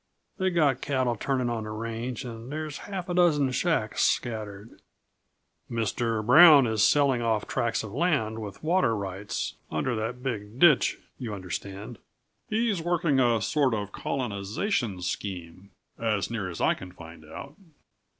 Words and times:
They've 0.39 0.55
got 0.55 0.81
cattle 0.81 1.15
turned 1.15 1.51
on 1.51 1.63
the 1.65 1.69
range, 1.69 2.23
and 2.25 2.51
there's 2.51 2.79
half 2.89 3.07
a 3.07 3.13
dozen 3.13 3.51
shacks 3.51 4.01
scattered" 4.01 4.81
"Mr. 5.71 6.25
Brown 6.25 6.65
is 6.65 6.81
selling 6.81 7.21
off 7.21 7.47
tracts 7.47 7.83
of 7.83 7.93
land 7.93 8.39
with 8.41 8.63
water 8.63 8.95
rights 8.95 9.57
under 9.69 9.95
that 9.97 10.23
big 10.23 10.57
ditch, 10.57 10.97
you 11.19 11.35
understand. 11.35 11.99
He's 12.49 12.81
working 12.81 13.19
a 13.19 13.43
sort 13.43 13.75
of 13.75 13.91
colonization 13.91 15.03
scheme, 15.03 15.69
as 15.99 16.31
near 16.31 16.49
as 16.49 16.59
I 16.61 16.73
can 16.73 16.91
find 16.91 17.23
out. 17.23 17.53